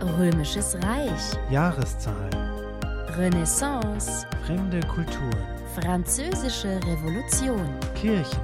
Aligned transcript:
Römisches 0.00 0.76
Reich, 0.76 1.36
Jahreszahlen, 1.50 2.32
Renaissance, 3.16 4.26
fremde 4.46 4.78
Kulturen, 4.86 5.46
Französische 5.74 6.78
Revolution, 6.86 7.68
Kirchen, 7.96 8.38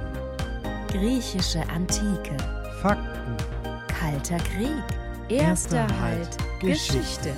griechische 0.89 1.61
Antike, 1.69 2.35
Fakten. 2.81 3.37
Kalter 3.87 4.37
Krieg, 4.37 4.83
Erster 5.29 5.87
Halt, 6.01 6.37
Geschichte. 6.59 7.31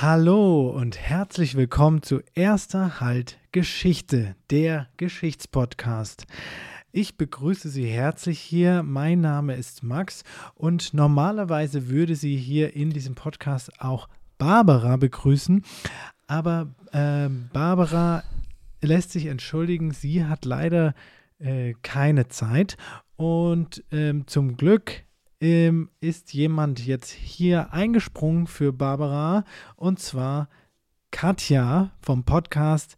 Hallo 0.00 0.70
und 0.70 0.96
herzlich 0.96 1.56
willkommen 1.56 2.02
zu 2.02 2.20
Erster 2.34 3.00
Halt 3.00 3.38
Geschichte, 3.50 4.36
der 4.50 4.86
Geschichtspodcast. 4.96 6.24
Ich 6.92 7.16
begrüße 7.16 7.68
Sie 7.68 7.86
herzlich 7.86 8.40
hier. 8.40 8.82
Mein 8.82 9.20
Name 9.20 9.54
ist 9.54 9.84
Max 9.84 10.24
und 10.56 10.92
normalerweise 10.92 11.88
würde 11.88 12.16
Sie 12.16 12.36
hier 12.36 12.74
in 12.74 12.90
diesem 12.90 13.14
Podcast 13.14 13.80
auch 13.80 14.08
Barbara 14.38 14.96
begrüßen. 14.96 15.64
Aber 16.26 16.74
äh, 16.90 17.28
Barbara 17.52 18.24
lässt 18.82 19.12
sich 19.12 19.26
entschuldigen, 19.26 19.92
sie 19.92 20.24
hat 20.24 20.44
leider 20.44 20.94
äh, 21.38 21.74
keine 21.82 22.26
Zeit. 22.26 22.76
Und 23.14 23.84
ähm, 23.92 24.26
zum 24.26 24.56
Glück 24.56 25.04
ähm, 25.40 25.90
ist 26.00 26.32
jemand 26.32 26.84
jetzt 26.84 27.10
hier 27.10 27.72
eingesprungen 27.72 28.48
für 28.48 28.72
Barbara 28.72 29.44
und 29.76 30.00
zwar 30.00 30.48
Katja 31.12 31.92
vom 32.00 32.24
Podcast 32.24 32.96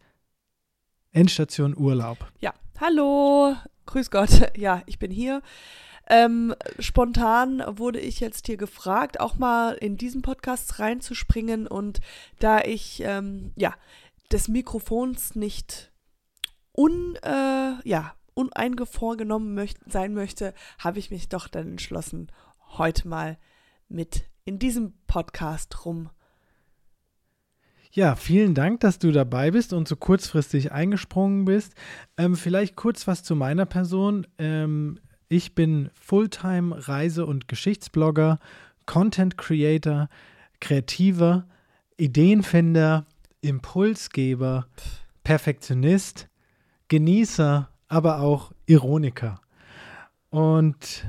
Endstation 1.11 1.77
Urlaub. 1.77 2.17
Ja, 2.41 2.55
hallo, 2.81 3.55
grüß 3.87 4.11
Gott. 4.11 4.53
Ja, 4.57 4.83
ich 4.87 4.99
bin 4.99 5.11
hier. 5.11 5.43
Ähm, 6.09 6.55
spontan 6.79 7.63
wurde 7.67 8.01
ich 8.01 8.21
jetzt 8.21 8.47
hier 8.47 8.57
gefragt, 8.57 9.21
auch 9.21 9.37
mal 9.37 9.75
in 9.75 9.97
diesen 9.97 10.23
Podcast 10.23 10.79
reinzuspringen 10.79 11.67
und 11.67 12.01
da 12.39 12.61
ich 12.61 13.03
ähm, 13.05 13.53
ja 13.57 13.75
des 14.31 14.49
Mikrofons 14.49 15.37
nicht 15.37 15.93
un 16.77 17.17
äh, 17.23 17.75
ja 17.85 18.15
uneingevorgenommen 18.35 19.55
möcht 19.55 19.79
sein 19.87 20.15
möchte, 20.15 20.55
habe 20.79 20.99
ich 20.99 21.11
mich 21.11 21.29
doch 21.29 21.49
dann 21.49 21.73
entschlossen, 21.73 22.33
heute 22.79 23.07
mal 23.07 23.39
mit 23.89 24.25
in 24.45 24.59
diesem 24.59 24.95
Podcast 25.07 25.85
rum 25.85 26.11
Ja, 27.95 28.17
vielen 28.17 28.55
Dank, 28.55 28.81
dass 28.81 28.99
du 28.99 29.13
dabei 29.13 29.51
bist 29.51 29.75
und 29.75 29.87
so 29.87 29.97
kurzfristig 29.97 30.73
eingesprungen 30.73 31.45
bist. 31.45 31.75
Ähm, 32.17 32.37
vielleicht 32.37 32.75
kurz 32.75 33.07
was 33.07 33.23
zu 33.23 33.37
meiner 33.37 33.67
Person. 33.67 34.27
Ähm, 34.39 34.99
ich 35.29 35.55
bin 35.55 35.91
Fulltime 35.93 36.89
Reise- 36.89 37.27
und 37.27 37.49
Geschichtsblogger, 37.49 38.39
Content 38.87 39.37
Creator, 39.37 40.09
Kreativer, 40.59 41.47
Ideenfinder, 41.99 43.05
Impulsgeber, 43.43 44.69
Perfektionist, 45.23 46.31
Genießer, 46.89 47.69
aber 47.89 48.21
auch 48.21 48.53
Ironiker. 48.65 49.43
Und 50.31 51.05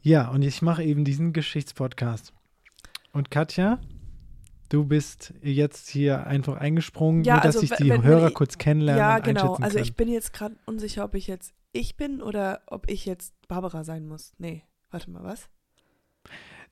ja, 0.00 0.30
und 0.30 0.40
ich 0.40 0.62
mache 0.62 0.84
eben 0.84 1.04
diesen 1.04 1.34
Geschichtspodcast. 1.34 2.32
Und 3.12 3.30
Katja, 3.30 3.78
du 4.72 4.84
bist 4.84 5.34
jetzt 5.42 5.88
hier 5.88 6.26
einfach 6.26 6.56
eingesprungen, 6.56 7.24
Ja, 7.24 7.34
nur 7.34 7.42
dass 7.42 7.56
also 7.56 7.64
ich 7.64 7.70
wenn- 7.72 7.76
die 7.78 7.90
wenn- 7.90 8.02
wenn 8.02 8.08
Hörer 8.08 8.28
ich- 8.28 8.34
kurz 8.34 8.58
kennenlernen 8.58 9.00
Ja, 9.00 9.18
genau. 9.18 9.54
Also 9.56 9.78
ich 9.78 9.94
bin 9.96 10.08
jetzt 10.08 10.32
gerade 10.32 10.56
unsicher, 10.66 11.04
ob 11.04 11.14
ich 11.14 11.26
jetzt 11.26 11.52
ich 11.72 11.96
bin 11.96 12.20
oder 12.22 12.60
ob 12.66 12.90
ich 12.90 13.06
jetzt 13.06 13.34
Barbara 13.48 13.82
sein 13.84 14.06
muss. 14.06 14.32
Nee, 14.38 14.62
warte 14.90 15.10
mal, 15.10 15.22
was? 15.24 15.48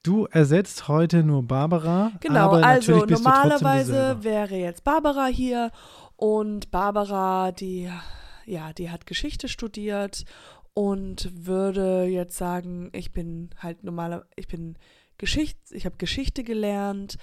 Du 0.02 0.24
ersetzt 0.26 0.88
heute 0.88 1.22
nur 1.22 1.42
Barbara. 1.42 2.12
Genau, 2.20 2.52
aber 2.52 2.64
also 2.66 3.04
normalerweise 3.04 4.18
wäre 4.22 4.56
jetzt 4.56 4.82
Barbara 4.84 5.26
hier 5.26 5.70
und 6.16 6.70
Barbara, 6.70 7.52
die 7.52 7.90
ja, 8.46 8.72
die 8.72 8.90
hat 8.90 9.06
Geschichte 9.06 9.48
studiert 9.48 10.24
und 10.74 11.30
würde 11.46 12.04
jetzt 12.04 12.36
sagen, 12.36 12.88
ich 12.92 13.12
bin 13.12 13.50
halt 13.58 13.84
normaler, 13.84 14.24
ich 14.36 14.48
bin 14.48 14.76
Geschichte, 15.18 15.74
ich 15.76 15.84
habe 15.84 15.96
Geschichte 15.98 16.42
gelernt, 16.44 17.16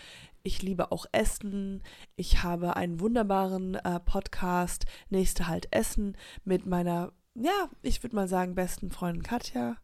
ich 0.48 0.62
liebe 0.62 0.94
auch 0.94 1.06
Essen, 1.12 1.84
ich 2.16 2.42
habe 2.42 2.78
einen 2.78 3.02
wunderbaren 3.02 3.76
äh, 3.76 4.00
Podcast, 4.00 4.86
nächste 5.10 5.48
halt 5.48 5.68
Essen 5.72 6.16
mit 6.46 6.66
meiner, 6.66 7.12
ja, 7.36 7.70
ich 7.82 8.02
würde 8.02 8.16
mal 8.16 8.30
sagen, 8.30 8.56
besten 8.56 8.90
Freundin 8.90 9.24
Katja 9.24 9.76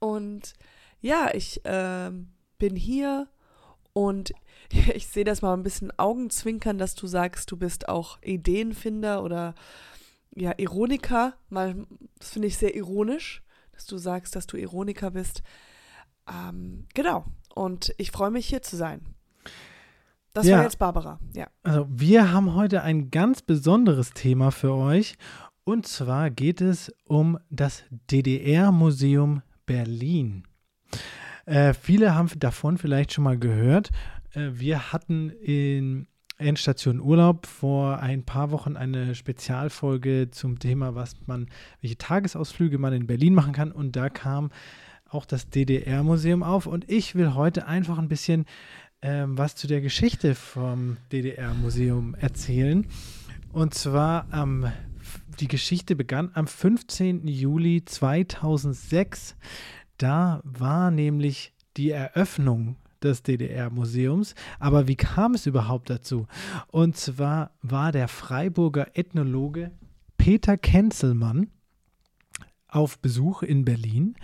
und 0.00 0.54
ja, 1.02 1.30
ich 1.34 1.60
ähm, 1.64 2.32
bin 2.58 2.74
hier 2.74 3.28
und 3.92 4.32
ich 4.94 5.08
sehe 5.08 5.24
das 5.24 5.42
mal 5.42 5.52
ein 5.52 5.62
bisschen 5.62 5.92
Augenzwinkern, 5.98 6.78
dass 6.78 6.94
du 6.94 7.06
sagst, 7.06 7.50
du 7.50 7.58
bist 7.58 7.86
auch 7.90 8.18
Ideenfinder 8.22 9.22
oder 9.22 9.54
ja, 10.34 10.54
Ironiker. 10.56 11.34
Mal, 11.50 11.86
das 12.18 12.30
finde 12.30 12.48
ich 12.48 12.56
sehr 12.56 12.74
ironisch, 12.74 13.42
dass 13.72 13.84
du 13.84 13.98
sagst, 13.98 14.34
dass 14.36 14.46
du 14.46 14.56
Ironiker 14.56 15.10
bist. 15.10 15.42
Ähm, 16.26 16.86
genau. 16.94 17.26
Und 17.54 17.92
ich 17.98 18.10
freue 18.10 18.30
mich 18.30 18.46
hier 18.46 18.62
zu 18.62 18.76
sein. 18.76 19.14
Das 20.32 20.46
Ja. 20.46 20.56
war 20.58 20.64
jetzt 20.64 20.78
Barbara, 20.78 21.18
ja. 21.34 21.46
Also 21.62 21.86
wir 21.90 22.32
haben 22.32 22.54
heute 22.54 22.82
ein 22.82 23.10
ganz 23.10 23.42
besonderes 23.42 24.12
Thema 24.12 24.50
für 24.50 24.72
euch. 24.74 25.16
Und 25.64 25.86
zwar 25.86 26.30
geht 26.30 26.60
es 26.60 26.92
um 27.06 27.38
das 27.50 27.84
DDR-Museum 28.10 29.42
Berlin. 29.66 30.44
Äh, 31.46 31.74
viele 31.74 32.14
haben 32.14 32.28
davon 32.36 32.78
vielleicht 32.78 33.12
schon 33.12 33.24
mal 33.24 33.38
gehört. 33.38 33.90
Äh, 34.32 34.50
wir 34.54 34.92
hatten 34.92 35.30
in 35.30 36.06
Endstation 36.38 36.98
Urlaub 37.00 37.46
vor 37.46 37.98
ein 38.00 38.24
paar 38.24 38.50
Wochen 38.50 38.76
eine 38.76 39.14
Spezialfolge 39.14 40.30
zum 40.32 40.58
Thema, 40.58 40.94
was 40.94 41.14
man, 41.26 41.46
welche 41.80 41.98
Tagesausflüge 41.98 42.78
man 42.78 42.92
in 42.92 43.06
Berlin 43.06 43.34
machen 43.34 43.52
kann. 43.52 43.70
Und 43.70 43.94
da 43.94 44.08
kam 44.08 44.50
auch 45.08 45.26
das 45.26 45.48
DDR-Museum 45.50 46.42
auf. 46.42 46.66
Und 46.66 46.90
ich 46.90 47.14
will 47.14 47.34
heute 47.34 47.66
einfach 47.66 47.98
ein 47.98 48.08
bisschen 48.08 48.46
ähm, 49.02 49.36
was 49.36 49.54
zu 49.54 49.66
der 49.66 49.80
Geschichte 49.80 50.34
vom 50.34 50.96
DDR-Museum 51.12 52.14
erzählen. 52.14 52.86
Und 53.52 53.74
zwar 53.74 54.26
am 54.30 54.72
die 55.40 55.48
Geschichte 55.48 55.96
begann 55.96 56.30
am 56.34 56.46
15. 56.46 57.26
Juli 57.26 57.84
2006. 57.84 59.36
Da 59.98 60.40
war 60.44 60.90
nämlich 60.90 61.52
die 61.76 61.90
Eröffnung 61.90 62.76
des 63.02 63.22
DDR-Museums. 63.22 64.34
Aber 64.58 64.88
wie 64.88 64.96
kam 64.96 65.34
es 65.34 65.46
überhaupt 65.46 65.90
dazu? 65.90 66.26
Und 66.68 66.96
zwar 66.96 67.50
war 67.62 67.92
der 67.92 68.08
Freiburger 68.08 68.96
Ethnologe 68.96 69.72
Peter 70.16 70.56
Kenzelmann 70.56 71.48
auf 72.68 72.98
Besuch 72.98 73.42
in 73.42 73.64
Berlin 73.64 74.14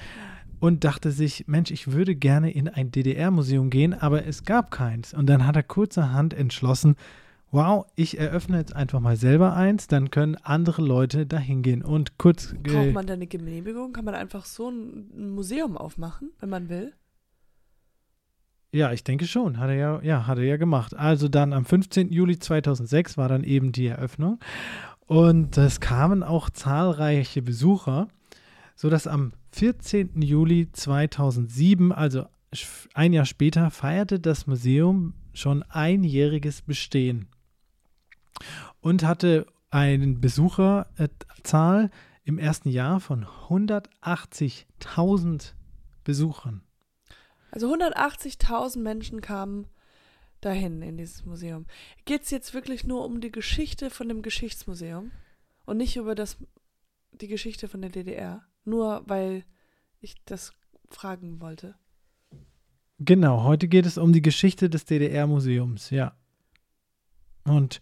und 0.60 0.84
dachte 0.84 1.10
sich, 1.10 1.46
Mensch, 1.46 1.70
ich 1.70 1.92
würde 1.92 2.14
gerne 2.14 2.50
in 2.50 2.68
ein 2.68 2.90
DDR-Museum 2.90 3.70
gehen, 3.70 3.94
aber 3.94 4.26
es 4.26 4.44
gab 4.44 4.70
keins. 4.70 5.14
Und 5.14 5.26
dann 5.26 5.46
hat 5.46 5.56
er 5.56 5.62
kurzerhand 5.62 6.34
entschlossen, 6.34 6.96
wow, 7.50 7.86
ich 7.96 8.18
eröffne 8.18 8.58
jetzt 8.58 8.74
einfach 8.76 9.00
mal 9.00 9.16
selber 9.16 9.54
eins, 9.54 9.86
dann 9.86 10.10
können 10.10 10.36
andere 10.36 10.82
Leute 10.82 11.26
dahin 11.26 11.62
gehen. 11.62 11.82
Und 11.82 12.18
kurz, 12.18 12.54
Braucht 12.62 12.92
man 12.92 13.06
da 13.06 13.14
eine 13.14 13.26
Genehmigung? 13.26 13.92
Kann 13.92 14.04
man 14.04 14.14
einfach 14.14 14.44
so 14.44 14.70
ein 14.70 15.10
ein 15.16 15.30
Museum 15.30 15.76
aufmachen, 15.76 16.30
wenn 16.40 16.50
man 16.50 16.68
will? 16.68 16.92
ja, 18.70 18.92
ich 18.92 19.02
denke 19.02 19.26
schon, 19.26 19.58
hat 19.58 19.70
er 19.70 19.76
ja, 19.76 20.00
ja, 20.02 20.26
hat 20.26 20.38
er 20.38 20.44
ja 20.44 20.56
gemacht. 20.56 20.94
Also 20.94 21.28
dann 21.28 21.52
am 21.52 21.64
15. 21.64 22.12
Juli 22.12 22.38
2006 22.38 23.16
war 23.16 23.28
dann 23.28 23.44
eben 23.44 23.72
die 23.72 23.86
Eröffnung 23.86 24.38
und 25.06 25.56
es 25.56 25.80
kamen 25.80 26.22
auch 26.22 26.50
zahlreiche 26.50 27.40
Besucher, 27.40 28.08
sodass 28.78 29.06
am 29.08 29.32
14. 29.50 30.22
Juli 30.22 30.70
2007, 30.70 31.90
also 31.90 32.26
ein 32.94 33.12
Jahr 33.12 33.26
später, 33.26 33.72
feierte 33.72 34.20
das 34.20 34.46
Museum 34.46 35.14
schon 35.34 35.64
einjähriges 35.64 36.62
Bestehen 36.62 37.26
und 38.80 39.02
hatte 39.02 39.48
eine 39.70 40.06
Besucherzahl 40.14 41.90
im 42.22 42.38
ersten 42.38 42.68
Jahr 42.68 43.00
von 43.00 43.26
180.000 43.48 45.54
Besuchern. 46.04 46.62
Also 47.50 47.74
180.000 47.74 48.78
Menschen 48.78 49.20
kamen 49.20 49.66
dahin 50.40 50.82
in 50.82 50.98
dieses 50.98 51.24
Museum. 51.24 51.66
Geht 52.04 52.22
es 52.22 52.30
jetzt 52.30 52.54
wirklich 52.54 52.86
nur 52.86 53.04
um 53.04 53.20
die 53.20 53.32
Geschichte 53.32 53.90
von 53.90 54.08
dem 54.08 54.22
Geschichtsmuseum 54.22 55.10
und 55.66 55.78
nicht 55.78 55.96
über 55.96 56.14
das, 56.14 56.36
die 57.10 57.26
Geschichte 57.26 57.66
von 57.66 57.82
der 57.82 57.90
DDR? 57.90 58.47
Nur 58.68 59.02
weil 59.06 59.44
ich 60.00 60.14
das 60.24 60.52
fragen 60.90 61.40
wollte. 61.40 61.74
Genau, 62.98 63.44
heute 63.44 63.68
geht 63.68 63.86
es 63.86 63.98
um 63.98 64.12
die 64.12 64.22
Geschichte 64.22 64.68
des 64.68 64.84
DDR-Museums, 64.84 65.90
ja. 65.90 66.16
Und 67.44 67.80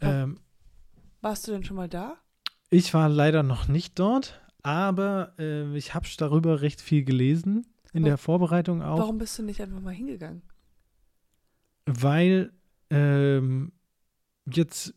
ähm, 0.00 0.38
warst 1.20 1.48
du 1.48 1.52
denn 1.52 1.64
schon 1.64 1.76
mal 1.76 1.88
da? 1.88 2.16
ich 2.72 2.94
war 2.94 3.08
leider 3.08 3.42
noch 3.42 3.66
nicht 3.66 3.98
dort, 3.98 4.40
aber 4.62 5.34
äh, 5.38 5.76
ich 5.76 5.94
habe 5.94 6.06
darüber 6.16 6.60
recht 6.60 6.80
viel 6.80 7.04
gelesen 7.04 7.66
in 7.92 8.02
Aber 8.02 8.10
der 8.10 8.18
Vorbereitung 8.18 8.82
auch. 8.82 8.98
Warum 8.98 9.18
bist 9.18 9.36
du 9.38 9.42
nicht 9.42 9.60
einfach 9.60 9.80
mal 9.80 9.94
hingegangen? 9.94 10.42
weil 11.98 12.52
ähm, 12.90 13.72
jetzt, 14.46 14.94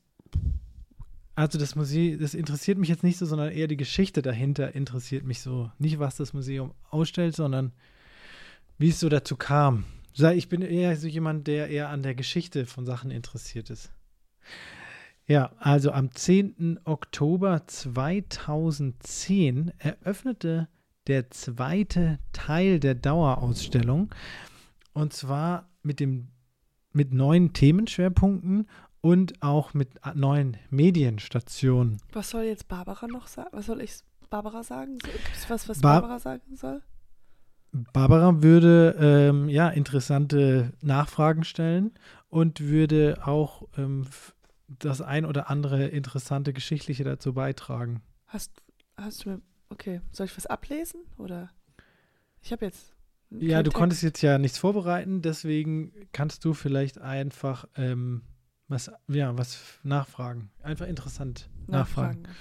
also 1.36 1.58
das 1.58 1.76
Museum, 1.76 2.20
das 2.20 2.34
interessiert 2.34 2.78
mich 2.78 2.90
jetzt 2.90 3.04
nicht 3.04 3.18
so, 3.18 3.26
sondern 3.26 3.52
eher 3.52 3.68
die 3.68 3.78
Geschichte 3.78 4.22
dahinter 4.22 4.76
interessiert 4.76 5.26
mich 5.26 5.42
so. 5.42 5.72
Nicht, 5.80 6.00
was 6.00 6.16
das 6.16 6.34
Museum 6.34 6.74
ausstellt, 6.90 7.36
sondern 7.36 7.74
wie 8.78 8.90
es 8.90 9.00
so 9.00 9.10
dazu 9.10 9.36
kam. 9.36 9.86
Ich 10.36 10.48
bin 10.48 10.62
eher 10.62 10.96
so 10.96 11.08
jemand, 11.08 11.48
der 11.48 11.70
eher 11.70 11.90
an 11.90 12.04
der 12.04 12.14
Geschichte 12.14 12.68
von 12.68 12.86
Sachen 12.86 13.10
interessiert 13.10 13.72
ist. 13.72 13.92
Ja, 15.26 15.54
also 15.58 15.92
am 15.92 16.12
10. 16.12 16.82
Oktober 16.84 17.66
2010 17.66 19.72
eröffnete 19.80 20.68
der 21.08 21.32
zweite 21.32 22.20
Teil 22.32 22.80
der 22.80 22.94
Dauerausstellung 22.94 24.14
und 24.94 25.14
zwar 25.14 25.68
mit 25.82 26.00
dem 26.00 26.28
mit 26.96 27.12
neuen 27.12 27.54
Themenschwerpunkten 27.54 28.68
und 29.04 29.44
auch 29.44 29.74
mit 29.74 29.90
neuen 30.16 30.56
Medienstationen. 30.70 32.02
Was 32.14 32.30
soll 32.30 32.44
jetzt 32.44 32.70
Barbara 32.70 33.06
noch 33.08 33.28
sagen? 33.28 33.50
Was 33.52 33.66
soll 33.66 33.82
ich 33.82 34.00
Barbara 34.30 34.64
sagen? 34.64 34.98
Gibt 34.98 35.30
es 35.36 35.50
was, 35.50 35.68
was 35.68 35.82
Bar 35.82 36.02
Barbara 36.02 36.20
sagen 36.20 36.56
soll? 36.56 36.82
Barbara 37.92 38.42
würde 38.42 38.96
ähm, 38.98 39.50
ja 39.50 39.68
interessante 39.68 40.72
Nachfragen 40.82 41.44
stellen 41.44 41.92
und 42.30 42.62
würde 42.62 43.18
auch 43.26 43.68
ähm, 43.78 44.08
das 44.68 45.02
ein 45.02 45.26
oder 45.26 45.50
andere 45.50 45.88
interessante 45.88 46.54
Geschichtliche 46.54 47.04
dazu 47.04 47.34
beitragen. 47.34 48.02
Hast, 48.28 48.52
hast 48.96 49.26
du 49.26 49.32
mir, 49.32 49.42
okay, 49.70 50.00
soll 50.14 50.28
ich 50.28 50.38
was 50.38 50.46
ablesen 50.46 51.02
oder? 51.18 51.50
Ich 52.42 52.54
habe 52.54 52.66
jetzt. 52.66 52.96
Ja, 53.32 53.64
du 53.64 53.70
Text. 53.70 53.78
konntest 53.78 54.04
jetzt 54.04 54.22
ja 54.22 54.38
nichts 54.38 54.60
vorbereiten, 54.60 55.22
deswegen 55.22 55.92
kannst 56.14 56.46
du 56.46 56.54
vielleicht 56.54 57.02
einfach 57.02 57.68
ähm, 57.76 58.22
was, 58.74 58.92
ja, 59.08 59.38
was 59.38 59.60
nachfragen. 59.84 60.50
Einfach 60.62 60.88
interessant 60.88 61.50
nachfragen. 61.68 62.24
nachfragen. 62.24 62.36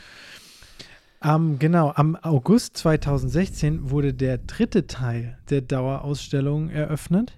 Um, 1.25 1.61
genau, 1.61 1.93
am 1.95 2.17
August 2.17 2.77
2016 2.79 3.91
wurde 3.91 4.13
der 4.13 4.39
dritte 4.39 4.89
Teil 4.89 5.39
der 5.51 5.61
Dauerausstellung 5.61 6.69
eröffnet. 6.69 7.33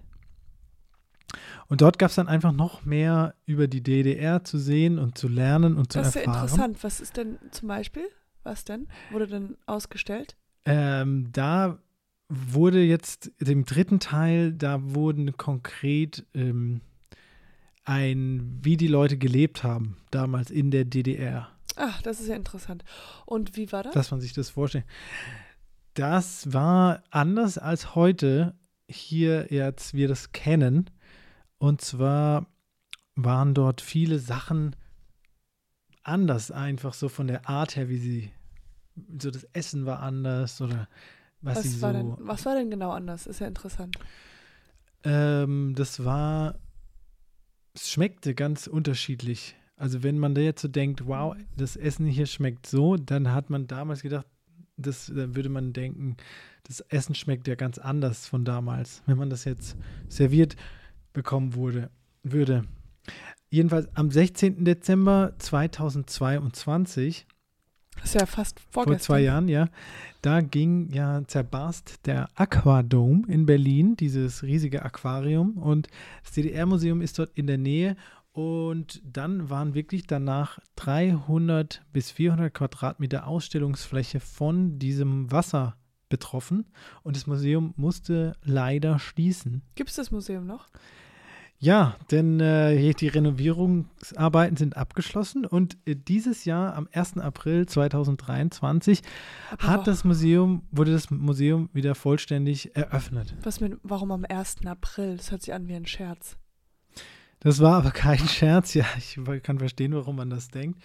Und 1.69 1.83
dort 1.83 1.99
gab 1.99 2.09
es 2.09 2.17
dann 2.17 2.29
einfach 2.29 2.53
noch 2.53 2.87
mehr 2.87 3.35
über 3.45 3.69
die 3.69 3.83
DDR 3.83 4.43
zu 4.43 4.59
sehen 4.59 4.99
und 4.99 5.19
zu 5.19 5.29
lernen 5.29 5.77
und 5.77 5.93
zu 5.93 5.99
erfahren. 5.99 6.13
Das 6.15 6.23
ist 6.23 6.27
ja 6.27 6.33
interessant. 6.33 6.85
Was 6.85 7.01
ist 7.01 7.17
denn 7.17 7.39
zum 7.51 7.69
Beispiel? 7.69 8.05
Was 8.43 8.65
denn? 8.65 8.89
Wurde 9.11 9.27
denn 9.27 9.57
ausgestellt? 9.67 10.37
Ähm, 10.65 11.29
da 11.33 11.79
wurde 12.29 12.83
jetzt, 12.83 13.33
dem 13.41 13.65
dritten 13.65 14.01
Teil, 14.01 14.53
da 14.53 14.95
wurden 14.95 15.37
konkret 15.37 16.25
ähm, 16.35 16.81
ein, 17.85 18.59
wie 18.63 18.77
die 18.77 18.89
Leute 18.89 19.19
gelebt 19.19 19.63
haben, 19.63 19.97
damals 20.11 20.51
in 20.51 20.71
der 20.71 20.85
DDR. 20.85 21.49
Ach, 21.77 22.03
das 22.03 22.21
ist 22.21 22.29
ja 22.29 22.37
interessant. 22.37 22.85
Und 23.27 23.57
wie 23.57 23.73
war 23.73 23.83
das? 23.83 23.95
Dass 23.95 24.11
man 24.11 24.21
sich 24.21 24.33
das 24.33 24.51
vorstellt. 24.51 24.87
Das 25.95 26.53
war 26.53 27.03
anders 27.11 27.59
als 27.59 27.95
heute 27.95 28.55
hier 28.89 29.49
jetzt 29.51 29.95
wir 29.95 30.09
das 30.09 30.33
kennen. 30.33 30.91
Und 31.59 31.81
zwar 31.81 32.47
waren 33.17 33.55
dort 33.55 33.81
viele 33.81 34.19
Sachen 34.19 34.77
anders, 36.03 36.51
einfach 36.51 36.95
so 36.95 37.09
von 37.09 37.27
der 37.27 37.49
Art 37.49 37.77
her, 37.77 37.89
wie 37.89 37.99
sie, 37.99 38.31
so 39.21 39.31
das 39.31 39.45
Essen 39.53 39.87
war 39.87 40.01
anders 40.01 40.61
oder 40.61 40.89
was, 41.41 41.59
was 41.59 41.65
sie 41.65 41.83
war 41.83 41.93
so. 41.93 41.99
Denn, 41.99 42.17
was 42.19 42.45
war 42.47 42.55
denn 42.55 42.71
genau 42.71 42.91
anders? 42.91 43.27
Ist 43.27 43.41
ja 43.41 43.47
interessant. 43.47 43.97
Ähm, 45.05 45.75
das 45.77 46.05
war, 46.05 46.59
es 47.75 47.91
schmeckte 47.91 48.35
ganz 48.35 48.67
unterschiedlich. 48.67 49.57
Also 49.77 50.03
wenn 50.03 50.19
man 50.19 50.35
da 50.35 50.41
jetzt 50.41 50.63
so 50.63 50.69
denkt, 50.69 51.07
wow, 51.07 51.37
das 51.57 51.77
Essen 51.77 52.07
hier 52.07 52.27
schmeckt 52.27 52.67
so, 52.67 52.97
dann 52.97 53.33
hat 53.33 53.51
man 53.51 53.67
damals 53.67 54.03
gedacht, 54.03 54.27
das, 54.77 55.07
dann 55.15 55.35
würde 55.35 55.49
man 55.49 55.73
denken, 55.73 56.17
das 56.65 56.81
Essen 56.81 57.15
schmeckt 57.15 57.47
ja 57.49 57.55
ganz 57.55 57.79
anders 57.79 58.27
von 58.27 58.45
damals, 58.45 59.03
wenn 59.07 59.19
man 59.19 59.31
das 59.31 59.45
jetzt 59.45 59.77
serviert 60.09 60.57
bekommen 61.13 61.55
wurde, 61.55 61.91
würde. 62.23 62.65
Jedenfalls 63.51 63.89
am 63.95 64.11
16. 64.11 64.65
Dezember 64.65 65.35
2022 65.39 67.27
das 67.27 67.34
ist 68.05 68.15
ja 68.15 68.27
fast 68.27 68.61
vorgestern. 68.71 68.99
Vor 68.99 69.05
zwei 69.05 69.21
Jahren, 69.21 69.49
ja. 69.49 69.69
Da 70.23 70.41
ging 70.41 70.91
ja, 70.93 71.23
zerbarst 71.27 72.07
der 72.07 72.29
Aquadome 72.35 73.25
in 73.29 73.47
Berlin, 73.47 73.97
dieses 73.97 74.43
riesige 74.43 74.85
Aquarium. 74.85 75.59
Und 75.59 75.89
das 76.23 76.33
DDR-Museum 76.33 77.03
ist 77.03 77.19
dort 77.19 77.31
in 77.35 77.47
der 77.47 77.59
Nähe. 77.59 77.97
Und 78.33 79.01
dann 79.05 79.49
waren 79.49 79.75
wirklich 79.75 80.07
danach 80.07 80.59
300 80.77 81.83
bis 81.93 82.11
400 82.11 82.53
Quadratmeter 82.53 83.27
Ausstellungsfläche 83.27 84.19
von 84.19 84.79
diesem 84.79 85.31
Wasser 85.31 85.77
betroffen. 86.09 86.67
Und 87.03 87.17
das 87.17 87.27
Museum 87.27 87.75
musste 87.77 88.35
leider 88.43 88.99
schließen. 88.99 89.63
Gibt 89.75 89.91
es 89.91 89.97
das 89.97 90.11
Museum 90.11 90.47
noch? 90.47 90.69
Ja, 91.59 91.97
denn 92.11 92.41
äh, 92.41 92.93
die 92.93 93.09
Renovierungsarbeiten 93.09 94.57
sind 94.57 94.77
abgeschlossen 94.77 95.47
und 95.47 95.79
äh, 95.87 95.95
dieses 95.97 96.45
Jahr 96.45 96.75
am 96.75 96.89
1. 96.93 97.19
April 97.19 97.67
2023 97.67 99.01
Aber 99.53 99.63
hat 99.63 99.87
das 99.87 100.05
Museum, 100.05 100.63
wurde 100.71 100.93
das 100.93 101.11
Museum 101.11 101.71
wieder 101.73 101.95
vollständig 101.95 102.77
eröffnet. 102.77 103.35
Was 103.43 103.61
mit, 103.61 103.79
warum 103.83 104.11
am 104.11 104.27
1. 104.29 104.67
April? 104.67 105.17
Das 105.17 105.31
hört 105.31 105.43
sich 105.43 105.55
an 105.55 105.69
wie 105.69 105.75
ein 105.75 105.87
Scherz. 105.87 106.37
Das 107.41 107.61
war 107.61 107.77
aber 107.77 107.91
kein 107.93 108.19
Scherz, 108.29 108.75
ja, 108.75 108.87
ich 108.99 109.19
kann 109.43 109.59
verstehen, 109.59 109.95
warum 109.95 110.17
man 110.17 110.31
das 110.31 110.49
denkt. 110.49 110.83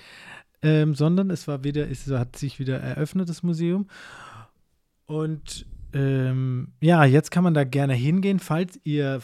Ähm, 0.61 0.93
sondern 0.93 1.29
es 1.29 1.47
war 1.47 1.63
wieder, 1.63 1.89
es 1.89 2.07
hat 2.07 2.35
sich 2.35 2.59
wieder 2.59 2.79
eröffnet, 2.79 3.29
das 3.29 3.43
Museum. 3.43 3.87
Und 5.05 5.65
ähm, 5.93 6.73
ja, 6.81 7.03
jetzt 7.05 7.31
kann 7.31 7.43
man 7.43 7.53
da 7.53 7.63
gerne 7.63 7.93
hingehen, 7.93 8.39
falls 8.39 8.79
ihr 8.83 9.19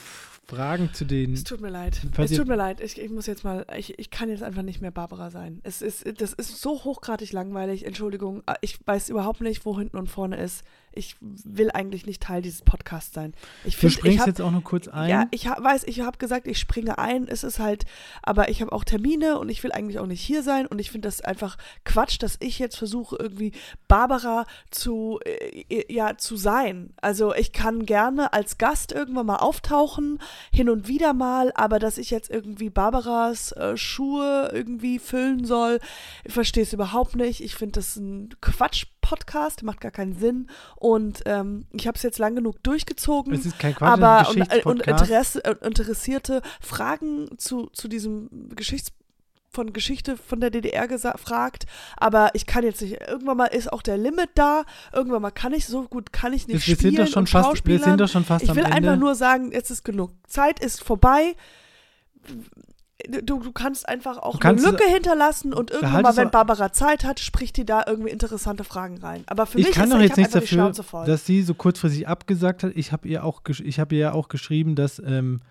Fragen 0.47 0.93
zu 0.93 1.05
den. 1.05 1.33
Es 1.33 1.43
tut 1.43 1.61
mir 1.61 1.69
leid. 1.69 2.01
Es 2.17 2.31
tut 2.31 2.47
mir 2.47 2.55
leid. 2.55 2.79
Ich, 2.79 3.01
ich 3.01 3.09
muss 3.09 3.25
jetzt 3.25 3.43
mal. 3.43 3.65
Ich, 3.77 3.97
ich 3.97 4.11
kann 4.11 4.29
jetzt 4.29 4.43
einfach 4.43 4.61
nicht 4.61 4.81
mehr 4.81 4.91
Barbara 4.91 5.31
sein. 5.31 5.59
Es 5.63 5.81
ist, 5.81 6.05
das 6.21 6.33
ist 6.33 6.61
so 6.61 6.83
hochgradig 6.83 7.31
langweilig. 7.31 7.85
Entschuldigung. 7.85 8.43
Ich 8.61 8.77
weiß 8.85 9.09
überhaupt 9.09 9.41
nicht, 9.41 9.65
wo 9.65 9.77
hinten 9.77 9.97
und 9.97 10.07
vorne 10.07 10.37
ist 10.37 10.63
ich 10.95 11.15
will 11.19 11.71
eigentlich 11.71 12.05
nicht 12.05 12.21
Teil 12.21 12.41
dieses 12.41 12.61
Podcasts 12.61 13.13
sein. 13.13 13.33
Ich 13.63 13.77
find, 13.77 13.93
du 13.93 13.97
springst 13.97 14.19
hab, 14.19 14.27
jetzt 14.27 14.41
auch 14.41 14.51
nur 14.51 14.63
kurz 14.63 14.87
ein. 14.87 15.09
Ja, 15.09 15.27
ich 15.31 15.47
hab, 15.47 15.63
weiß, 15.63 15.83
ich 15.85 16.01
habe 16.01 16.17
gesagt, 16.17 16.47
ich 16.47 16.57
springe 16.57 16.97
ein. 16.97 17.27
Es 17.27 17.43
ist 17.43 17.59
halt, 17.59 17.85
aber 18.23 18.49
ich 18.49 18.61
habe 18.61 18.71
auch 18.71 18.83
Termine 18.83 19.39
und 19.39 19.49
ich 19.49 19.63
will 19.63 19.71
eigentlich 19.71 19.99
auch 19.99 20.07
nicht 20.07 20.21
hier 20.21 20.43
sein. 20.43 20.67
Und 20.67 20.79
ich 20.79 20.91
finde 20.91 21.07
das 21.07 21.21
einfach 21.21 21.57
Quatsch, 21.83 22.21
dass 22.21 22.37
ich 22.39 22.59
jetzt 22.59 22.77
versuche, 22.77 23.17
irgendwie 23.19 23.51
Barbara 23.87 24.45
zu, 24.71 25.19
äh, 25.25 25.93
ja, 25.93 26.17
zu 26.17 26.37
sein. 26.37 26.93
Also 27.01 27.33
ich 27.33 27.51
kann 27.51 27.85
gerne 27.85 28.33
als 28.33 28.57
Gast 28.57 28.91
irgendwann 28.91 29.25
mal 29.25 29.37
auftauchen, 29.37 30.19
hin 30.51 30.69
und 30.69 30.87
wieder 30.87 31.13
mal, 31.13 31.51
aber 31.55 31.79
dass 31.79 31.97
ich 31.97 32.09
jetzt 32.09 32.29
irgendwie 32.29 32.69
Barbaras 32.69 33.51
äh, 33.53 33.77
Schuhe 33.77 34.49
irgendwie 34.53 34.99
füllen 34.99 35.45
soll, 35.45 35.79
ich 36.23 36.33
verstehe 36.33 36.63
es 36.63 36.73
überhaupt 36.73 37.15
nicht. 37.15 37.41
Ich 37.41 37.55
finde 37.55 37.73
das 37.73 37.95
ein 37.97 38.29
Quatsch 38.41 38.85
Podcast, 39.05 39.61
macht 39.61 39.81
gar 39.81 39.91
keinen 39.91 40.17
Sinn. 40.17 40.47
Und 40.75 41.21
ähm, 41.27 41.67
ich 41.73 41.85
habe 41.85 41.95
es 41.95 42.01
jetzt 42.01 42.17
lang 42.17 42.35
genug 42.35 42.63
durchgezogen. 42.63 43.33
Es 43.33 43.45
ist 43.45 43.59
kein 43.59 43.75
Quatsch, 43.75 43.87
aber 43.87 44.27
und, 44.29 44.51
äh, 44.51 44.61
und 44.63 44.81
Interesse, 44.81 45.45
äh, 45.45 45.55
Interessierte 45.63 46.41
Fragen 46.59 47.37
zu, 47.37 47.67
zu 47.67 47.87
diesem 47.87 48.49
Geschichts 48.55 48.91
von 49.51 49.73
Geschichte 49.73 50.17
von 50.17 50.41
der 50.41 50.49
DDR 50.49 50.87
gefragt, 50.87 51.65
aber 51.95 52.31
ich 52.33 52.45
kann 52.45 52.63
jetzt 52.63 52.81
nicht. 52.81 52.99
Irgendwann 53.07 53.37
mal 53.37 53.45
ist 53.45 53.71
auch 53.71 53.83
der 53.83 53.97
Limit 53.97 54.31
da. 54.33 54.65
Irgendwann 54.91 55.21
mal 55.21 55.31
kann 55.31 55.53
ich 55.53 55.65
so 55.67 55.83
gut 55.83 56.11
kann 56.11 56.33
ich 56.33 56.47
nicht 56.47 56.67
wir 56.67 56.75
spielen 56.75 56.95
sind 56.95 56.99
doch 57.05 57.13
schon 57.13 57.27
fast, 57.27 57.65
Wir 57.65 57.79
sind 57.79 58.01
doch 58.01 58.09
schon 58.09 58.25
fast 58.25 58.43
Ich 58.43 58.53
will 58.53 58.65
einfach 58.65 58.97
nur 58.97 59.15
sagen, 59.15 59.51
jetzt 59.51 59.69
ist 59.69 59.85
genug. 59.85 60.11
Zeit 60.27 60.59
ist 60.59 60.83
vorbei 60.83 61.35
du, 63.07 63.39
du 63.39 63.51
kannst 63.51 63.87
einfach 63.87 64.17
auch 64.17 64.39
kannst 64.39 64.65
eine 64.65 64.71
Lücke 64.77 64.89
hinterlassen 64.89 65.53
und 65.53 65.71
irgendwann 65.71 66.01
mal, 66.01 66.15
wenn 66.17 66.31
Barbara 66.31 66.71
Zeit 66.71 67.03
hat, 67.03 67.19
spricht 67.19 67.57
die 67.57 67.65
da 67.65 67.83
irgendwie 67.87 68.09
interessante 68.09 68.63
Fragen 68.63 68.97
rein. 68.97 69.23
Aber 69.27 69.45
für 69.45 69.59
ich 69.59 69.67
mich 69.67 69.75
kann 69.75 69.85
ist 69.85 69.93
doch 69.93 70.01
jetzt 70.01 70.17
nichts 70.17 70.33
dafür, 70.33 70.71
dass 71.05 71.25
sie 71.25 71.41
so 71.41 71.53
kurzfristig 71.53 72.07
abgesagt 72.07 72.63
hat. 72.63 72.71
Ich 72.75 72.91
habe 72.91 73.07
ihr 73.07 73.23
auch, 73.23 73.41
ich 73.47 73.79
habe 73.79 73.95
ihr 73.95 74.01
ja 74.01 74.13
auch 74.13 74.27
geschrieben, 74.27 74.75
dass 74.75 74.99
ähm, 74.99 75.41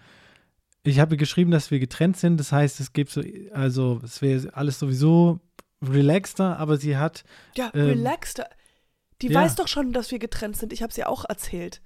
ich 0.83 1.01
habe 1.01 1.17
geschrieben, 1.17 1.51
dass 1.51 1.71
wir 1.71 1.81
getrennt 1.81 2.17
sind. 2.17 2.39
Das 2.39 2.53
heißt, 2.53 2.79
es 2.81 2.93
gibt 2.93 3.11
so, 3.11 3.23
also 3.53 4.01
es 4.05 4.21
wäre 4.23 4.49
alles 4.55 4.79
sowieso 4.79 5.41
relaxter, 5.83 6.59
aber 6.59 6.77
sie 6.77 6.97
hat 6.97 7.25
ja 7.57 7.71
ähm, 7.75 7.87
relaxter. 7.87 8.49
Die 9.23 9.29
ja. 9.29 9.41
weiß 9.41 9.55
doch 9.55 9.69
schon, 9.69 9.93
dass 9.93 10.11
wir 10.11 10.19
getrennt 10.19 10.57
sind. 10.57 10.73
Ich 10.73 10.83
habe 10.83 10.91
es 10.91 10.99
ihr 10.99 11.09
auch 11.09 11.25
erzählt. 11.25 11.81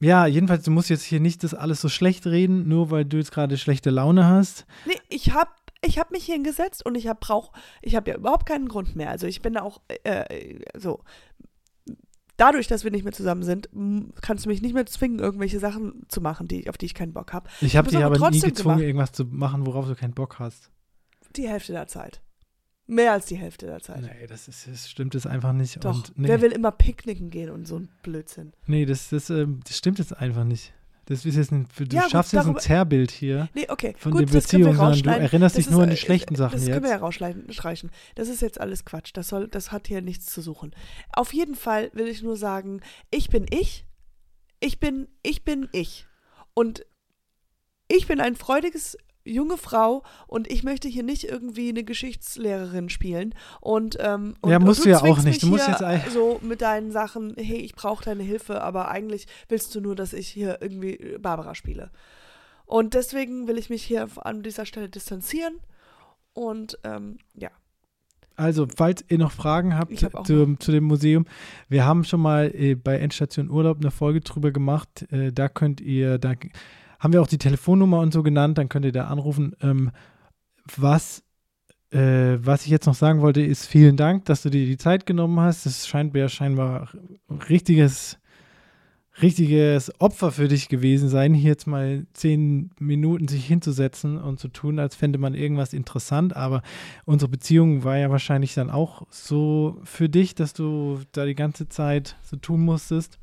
Ja, 0.00 0.26
jedenfalls, 0.26 0.64
du 0.64 0.70
musst 0.70 0.90
jetzt 0.90 1.04
hier 1.04 1.20
nicht 1.20 1.42
das 1.42 1.54
alles 1.54 1.80
so 1.80 1.88
schlecht 1.88 2.26
reden, 2.26 2.68
nur 2.68 2.90
weil 2.90 3.04
du 3.04 3.16
jetzt 3.16 3.32
gerade 3.32 3.56
schlechte 3.56 3.90
Laune 3.90 4.26
hast. 4.26 4.66
Nee, 4.86 4.98
ich 5.08 5.32
habe 5.32 5.50
ich 5.82 5.98
hab 5.98 6.10
mich 6.10 6.24
hingesetzt 6.26 6.84
und 6.84 6.94
ich 6.94 7.06
habe 7.06 7.18
brauch, 7.20 7.52
ich 7.82 7.94
habe 7.94 8.10
ja 8.10 8.16
überhaupt 8.16 8.46
keinen 8.46 8.68
Grund 8.68 8.96
mehr. 8.96 9.10
Also 9.10 9.26
ich 9.26 9.40
bin 9.42 9.54
da 9.54 9.62
auch 9.62 9.80
äh, 10.04 10.58
so. 10.76 11.02
dadurch, 12.36 12.66
dass 12.66 12.84
wir 12.84 12.90
nicht 12.90 13.04
mehr 13.04 13.12
zusammen 13.12 13.42
sind, 13.42 13.68
kannst 14.20 14.44
du 14.44 14.48
mich 14.48 14.62
nicht 14.62 14.74
mehr 14.74 14.86
zwingen, 14.86 15.18
irgendwelche 15.18 15.58
Sachen 15.58 16.04
zu 16.08 16.20
machen, 16.20 16.48
die, 16.48 16.68
auf 16.68 16.76
die 16.76 16.86
ich 16.86 16.94
keinen 16.94 17.12
Bock 17.12 17.32
habe. 17.32 17.48
Ich 17.60 17.76
habe 17.76 17.86
hab's 17.86 17.96
dich 17.96 18.04
aber 18.04 18.30
nie 18.30 18.40
gezwungen, 18.40 18.76
gemacht. 18.76 18.86
irgendwas 18.86 19.12
zu 19.12 19.24
machen, 19.24 19.66
worauf 19.66 19.86
du 19.86 19.94
keinen 19.94 20.14
Bock 20.14 20.38
hast. 20.38 20.70
Die 21.36 21.48
Hälfte 21.48 21.72
der 21.72 21.86
Zeit. 21.86 22.20
Mehr 22.86 23.12
als 23.12 23.26
die 23.26 23.36
Hälfte 23.36 23.66
der 23.66 23.80
Zeit. 23.80 24.02
Nee, 24.02 24.26
das, 24.28 24.46
ist, 24.46 24.68
das 24.68 24.88
stimmt 24.88 25.14
es 25.16 25.26
einfach 25.26 25.52
nicht. 25.52 25.84
Doch, 25.84 25.94
Und, 25.96 26.16
nee, 26.16 26.28
wer 26.28 26.40
will 26.40 26.52
immer 26.52 26.70
picknicken 26.70 27.30
gehen 27.30 27.50
und 27.50 27.66
so 27.66 27.78
ein 27.80 27.88
Blödsinn? 28.02 28.52
nee 28.66 28.86
das, 28.86 29.08
das, 29.08 29.28
ähm, 29.30 29.60
das 29.66 29.76
stimmt 29.76 29.98
jetzt 29.98 30.16
einfach 30.16 30.44
nicht. 30.44 30.72
Das 31.06 31.24
ist 31.24 31.36
jetzt 31.36 31.52
ein, 31.52 31.68
du 31.78 31.84
Ja, 31.94 32.02
gut, 32.02 32.10
schaffst 32.10 32.32
jetzt 32.32 32.46
ein 32.46 32.58
Zerrbild 32.58 33.12
hier 33.12 33.48
Nee, 33.54 33.66
okay, 33.68 33.94
von 33.96 34.10
gut, 34.10 34.22
der 34.22 34.26
das 34.26 34.44
Beziehung, 34.44 34.74
sondern 34.74 35.02
du 35.02 35.10
erinnerst 35.10 35.56
Das 35.56 35.64
dich 35.64 35.72
nur 35.72 35.84
an 35.84 35.88
ist, 35.90 36.00
die 36.00 36.02
äh, 36.02 36.06
schlechten 36.06 36.34
Sachen 36.34 36.54
Das 36.54 36.62
jetzt. 36.62 36.72
können 36.72 36.84
wir 36.84 36.90
ja 36.90 36.96
rausschneiden, 36.96 37.52
streichen. 37.52 37.90
Das 38.16 38.28
ist 38.28 38.42
jetzt 38.42 38.60
alles 38.60 38.84
Quatsch. 38.84 39.10
Das, 39.14 39.28
soll, 39.28 39.46
das 39.46 39.70
hat 39.70 39.86
hier 39.86 40.02
nichts 40.02 40.26
zu 40.26 40.40
suchen. 40.42 40.74
Auf 41.12 41.32
jeden 41.32 41.54
Fall 41.54 41.90
will 41.92 42.08
ich 42.08 42.22
nur 42.22 42.36
sagen, 42.36 42.80
ich 43.12 43.28
bin 43.30 43.46
ich. 43.50 43.86
Ich 44.58 44.80
bin, 44.80 45.06
ich 45.22 45.44
bin 45.44 45.68
ich. 45.72 46.06
Und 46.54 46.84
ich 47.88 48.08
bin 48.08 48.20
ein 48.20 48.34
freudiges 48.34 48.96
junge 49.26 49.56
Frau 49.56 50.02
und 50.26 50.50
ich 50.50 50.62
möchte 50.62 50.88
hier 50.88 51.02
nicht 51.02 51.24
irgendwie 51.24 51.68
eine 51.68 51.84
Geschichtslehrerin 51.84 52.88
spielen 52.88 53.34
und, 53.60 53.98
ähm, 54.00 54.34
und 54.40 54.50
Ja, 54.50 54.58
musst 54.58 54.80
und 54.80 54.86
du 54.86 54.90
ja 54.90 55.02
auch 55.02 55.22
nicht. 55.22 55.42
Du 55.42 55.48
musst 55.48 55.68
jetzt 55.68 55.82
so 56.12 56.38
mit 56.42 56.62
deinen 56.62 56.92
Sachen, 56.92 57.34
hey, 57.36 57.58
ich 57.58 57.74
brauche 57.74 58.04
deine 58.04 58.22
Hilfe, 58.22 58.62
aber 58.62 58.88
eigentlich 58.88 59.26
willst 59.48 59.74
du 59.74 59.80
nur, 59.80 59.96
dass 59.96 60.12
ich 60.12 60.28
hier 60.28 60.58
irgendwie 60.60 61.16
Barbara 61.20 61.54
spiele. 61.54 61.90
Und 62.64 62.94
deswegen 62.94 63.46
will 63.46 63.58
ich 63.58 63.70
mich 63.70 63.82
hier 63.84 64.08
an 64.24 64.42
dieser 64.42 64.66
Stelle 64.66 64.88
distanzieren 64.88 65.58
und 66.32 66.78
ähm, 66.84 67.18
ja, 67.34 67.50
Also, 68.36 68.66
falls 68.74 69.04
ihr 69.08 69.18
noch 69.18 69.32
Fragen 69.32 69.76
habt 69.78 70.02
hab 70.02 70.26
zu, 70.26 70.56
zu 70.56 70.72
dem 70.72 70.84
Museum, 70.84 71.26
wir 71.68 71.84
haben 71.86 72.04
schon 72.04 72.20
mal 72.20 72.52
äh, 72.54 72.74
bei 72.74 72.98
Endstation 72.98 73.50
Urlaub 73.50 73.78
eine 73.80 73.90
Folge 73.90 74.20
drüber 74.20 74.50
gemacht. 74.50 75.06
Äh, 75.10 75.32
da 75.32 75.48
könnt 75.48 75.80
ihr, 75.80 76.18
da 76.18 76.34
haben 76.98 77.12
wir 77.12 77.22
auch 77.22 77.26
die 77.26 77.38
Telefonnummer 77.38 78.00
und 78.00 78.12
so 78.12 78.22
genannt, 78.22 78.58
dann 78.58 78.68
könnt 78.68 78.84
ihr 78.84 78.92
da 78.92 79.06
anrufen. 79.06 79.54
Ähm, 79.60 79.90
was, 80.76 81.22
äh, 81.90 82.38
was 82.40 82.64
ich 82.64 82.70
jetzt 82.70 82.86
noch 82.86 82.94
sagen 82.94 83.20
wollte, 83.20 83.42
ist 83.42 83.66
vielen 83.66 83.96
Dank, 83.96 84.24
dass 84.24 84.42
du 84.42 84.50
dir 84.50 84.66
die 84.66 84.78
Zeit 84.78 85.06
genommen 85.06 85.38
hast. 85.40 85.66
Das 85.66 85.86
scheint 85.86 86.14
mir 86.14 86.28
scheinbar 86.28 86.90
ein 87.28 87.38
richtiges, 87.48 88.18
richtiges 89.22 89.92
Opfer 90.00 90.32
für 90.32 90.48
dich 90.48 90.68
gewesen 90.68 91.08
sein, 91.08 91.34
hier 91.34 91.50
jetzt 91.50 91.66
mal 91.66 92.06
zehn 92.12 92.70
Minuten 92.78 93.28
sich 93.28 93.46
hinzusetzen 93.46 94.18
und 94.18 94.40
zu 94.40 94.48
tun, 94.48 94.78
als 94.78 94.94
fände 94.94 95.18
man 95.18 95.34
irgendwas 95.34 95.72
interessant. 95.72 96.34
Aber 96.34 96.62
unsere 97.04 97.30
Beziehung 97.30 97.84
war 97.84 97.96
ja 97.96 98.10
wahrscheinlich 98.10 98.54
dann 98.54 98.70
auch 98.70 99.06
so 99.10 99.80
für 99.84 100.08
dich, 100.08 100.34
dass 100.34 100.52
du 100.52 101.00
da 101.12 101.24
die 101.24 101.34
ganze 101.34 101.68
Zeit 101.68 102.16
so 102.22 102.36
tun 102.36 102.60
musstest. 102.60 103.18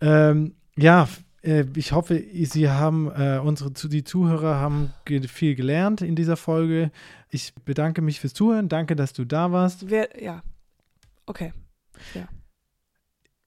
Ähm, 0.00 0.54
ja, 0.76 1.08
ich 1.42 1.92
hoffe, 1.92 2.22
Sie 2.44 2.68
haben, 2.68 3.10
äh, 3.10 3.40
unsere, 3.42 3.70
die 3.70 4.04
Zuhörer 4.04 4.56
haben 4.56 4.92
viel 5.26 5.54
gelernt 5.54 6.02
in 6.02 6.14
dieser 6.14 6.36
Folge. 6.36 6.90
Ich 7.30 7.54
bedanke 7.64 8.02
mich 8.02 8.20
fürs 8.20 8.34
Zuhören. 8.34 8.68
Danke, 8.68 8.94
dass 8.94 9.12
du 9.12 9.24
da 9.24 9.50
warst. 9.50 9.88
wer, 9.88 10.22
ja, 10.22 10.42
okay. 11.26 11.52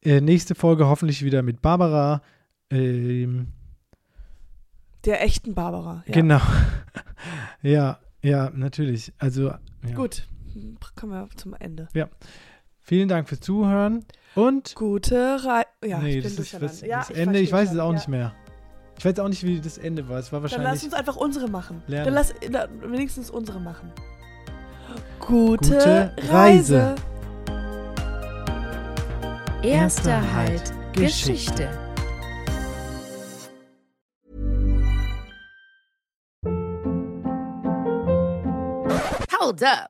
Äh, 0.01 0.21
nächste 0.21 0.55
Folge 0.55 0.87
hoffentlich 0.87 1.23
wieder 1.23 1.43
mit 1.43 1.61
Barbara. 1.61 2.21
Ähm, 2.69 3.47
Der 5.05 5.23
echten 5.23 5.53
Barbara. 5.53 6.03
Ja. 6.07 6.13
Genau. 6.13 6.41
ja, 7.61 7.99
ja, 8.21 8.49
natürlich. 8.53 9.13
Also, 9.17 9.49
ja. 9.49 9.59
Gut, 9.95 10.27
kommen 10.95 11.13
wir 11.13 11.29
zum 11.37 11.53
Ende. 11.53 11.87
Vielen 12.85 13.07
Dank 13.07 13.29
fürs 13.29 13.39
Zuhören 13.39 14.03
und 14.35 14.75
Gute 14.75 15.37
Reise. 15.41 15.67
Ja, 15.85 15.99
nee, 15.99 16.17
ich 16.17 16.23
das 16.23 16.35
bin 16.35 16.43
ist 16.43 16.53
durcheinander. 16.53 16.67
das, 16.67 16.81
ja, 16.81 16.99
das 16.99 17.09
ich 17.11 17.17
Ende. 17.17 17.39
Ich 17.39 17.51
weiß 17.51 17.71
es 17.71 17.79
auch 17.79 17.87
ja. 17.87 17.93
nicht 17.93 18.07
mehr. 18.09 18.33
Ich 18.97 19.05
weiß 19.05 19.19
auch 19.19 19.29
nicht, 19.29 19.43
wie 19.45 19.61
das 19.61 19.77
Ende 19.77 20.09
war. 20.09 20.19
Es 20.19 20.33
war 20.33 20.41
Dann 20.41 20.49
lass 20.49 20.57
wahrscheinlich 20.59 20.83
uns 20.83 20.93
einfach 20.93 21.15
unsere 21.15 21.47
machen. 21.47 21.81
Lernen. 21.87 22.05
Dann 22.05 22.13
lass 22.13 22.33
na, 22.49 22.67
wenigstens 22.81 23.29
unsere 23.29 23.61
machen. 23.61 23.89
Gute, 25.19 25.69
Gute 25.69 26.13
Reise. 26.29 26.89
Reise. 26.89 26.95
Erster 29.63 30.33
Halt 30.33 30.73
Geschichte. 30.91 31.69
Hold 39.39 39.63
up. 39.63 39.89